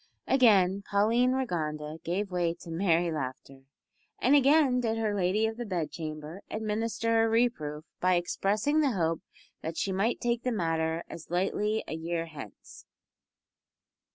Again 0.25 0.81
Pauline 0.81 1.33
Rigonda 1.33 1.99
gave 2.03 2.31
way 2.31 2.55
to 2.61 2.71
merry 2.71 3.11
laughter, 3.11 3.65
and 4.17 4.33
again 4.35 4.79
did 4.79 4.97
her 4.97 5.13
lady 5.13 5.45
of 5.45 5.57
the 5.57 5.63
bedchamber 5.63 6.41
administer 6.49 7.23
a 7.23 7.29
reproof 7.29 7.85
by 7.99 8.15
expressing 8.15 8.79
the 8.79 8.93
hope 8.93 9.21
that 9.61 9.77
she 9.77 9.91
might 9.91 10.19
take 10.19 10.41
the 10.41 10.51
matter 10.51 11.03
as 11.07 11.29
lightly 11.29 11.83
a 11.87 11.93
year 11.93 12.25
hence. 12.25 12.87